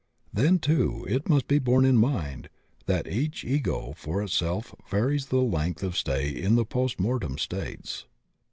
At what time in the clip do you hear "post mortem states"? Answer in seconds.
6.65-8.07